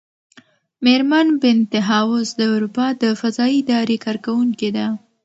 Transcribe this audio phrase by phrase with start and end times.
[0.83, 4.87] مېرمن بینتهاوس د اروپا د فضايي ادارې کارکوونکې ده.